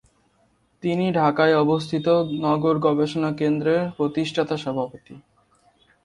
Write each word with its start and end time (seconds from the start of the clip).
তিনি 0.83 1.05
ঢাকায় 1.11 1.55
অবস্থিত 1.57 2.07
নগর 2.41 2.75
গবেষণা 2.79 3.31
কেন্দ্রের 3.31 3.81
প্রতিষ্ঠাতা 3.97 4.55
সভাপতি। 4.57 5.13